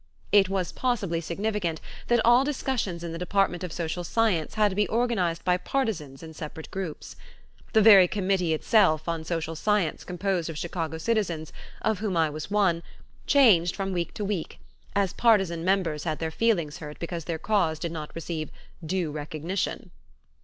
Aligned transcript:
It 0.31 0.49
was 0.49 0.71
possibly 0.71 1.21
significant 1.21 1.79
that 2.07 2.19
all 2.25 2.43
discussions 2.43 3.03
in 3.03 3.11
the 3.11 3.19
department 3.19 3.63
of 3.63 3.71
social 3.71 4.03
science 4.03 4.55
had 4.55 4.69
to 4.69 4.75
be 4.75 4.87
organized 4.87 5.45
by 5.45 5.57
partisans 5.57 6.23
in 6.23 6.33
separate 6.33 6.71
groups. 6.71 7.15
The 7.73 7.83
very 7.83 8.07
committee 8.07 8.51
itself 8.51 9.07
on 9.07 9.23
social 9.23 9.55
science 9.55 10.03
composed 10.03 10.49
of 10.49 10.57
Chicago 10.57 10.97
citizens, 10.97 11.53
of 11.83 11.99
whom 11.99 12.17
I 12.17 12.31
was 12.31 12.49
one, 12.49 12.81
changed 13.27 13.75
from 13.75 13.93
week 13.93 14.15
to 14.15 14.25
week, 14.25 14.57
as 14.95 15.13
partisan 15.13 15.63
members 15.63 16.03
had 16.03 16.17
their 16.17 16.31
feelings 16.31 16.79
hurt 16.79 16.97
because 16.97 17.25
their 17.25 17.37
cause 17.37 17.77
did 17.77 17.91
not 17.91 18.09
receive 18.15 18.49
"due 18.83 19.11
recognition." 19.11 19.91